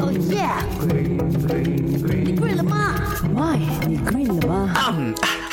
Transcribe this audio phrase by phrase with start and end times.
[0.00, 0.48] 哦耶！
[2.24, 2.94] 你 green 了吗？
[3.34, 4.74] 喂，你 green 了吗？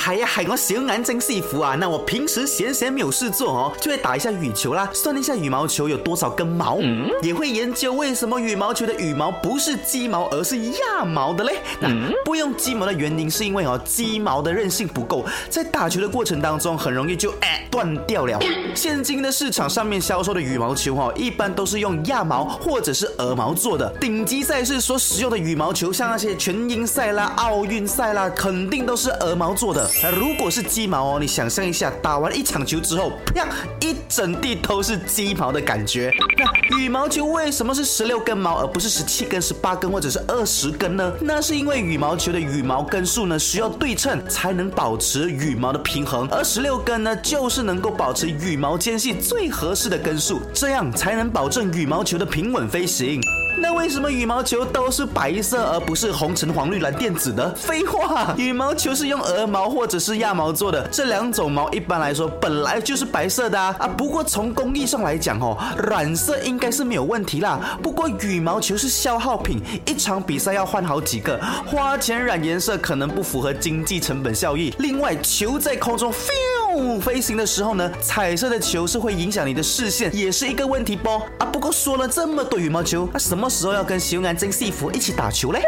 [0.06, 1.76] 嗯，系呀海我小眼睛师傅啊！
[1.76, 6.78] 那我平时闲闲没有事做哦，就会打一下羽球啦，算一下羽毛球有多少根毛，
[7.22, 11.56] 也会研究为什么羽毛球的羽毛不是鸡毛而是鸭毛的嘞。
[11.80, 11.90] 那
[12.26, 18.40] 不用鸡毛的原因是因为哦，鸡毛的韧性不够，在打球的过程当中很容易就哎断掉了。
[18.76, 23.90] 现今的市场上面销售的羽毛球哦，一般都是用鸭毛或者是鹅毛做的。
[24.02, 29.90] 顶级赛事所使用的羽毛球，像那些全英赛啦、奥运赛啦，肯定都是鹅毛做的。
[30.02, 33.48] 那如果是鸡毛哦，你想象一下，打完一场球之后，啪，
[33.80, 36.12] 一整地都是鸡毛的感觉。
[36.38, 41.14] 那羽毛球为什么是十六根毛，而不是十七根、十八根或者是二十根呢？
[41.22, 53.22] 那是因为羽毛球的羽毛根数呢需要对称，才能保持羽毛的平衡，而十六根呢就是能够保持羽毛间隙最合适的根数，这样才能保证羽毛球的平稳飞行。
[53.58, 57.54] 那为什么羽毛球都是白色而不是红橙黄绿蓝靛紫的？
[57.56, 63.76] 废话，羽毛球是用鹅毛或者是亚毛做的，这两种毛一般来说本来就是白色的啊。
[63.80, 67.78] 啊不过从工艺上来讲哦，染色应该是没有问题啦。
[67.82, 74.74] 不过羽毛球是消耗品，一场比赛要换好几个，花钱染颜色可能不符合经济成本效益。
[74.80, 76.34] 另外，球在空中飞
[76.74, 81.08] 动物飞行的时候呢，彩色的球是会影响你的视线，也是一个问题不。
[81.38, 85.62] 啊，不过说了这么多羽毛球，那什么时候要跟熊安真幸福一起打球嘞？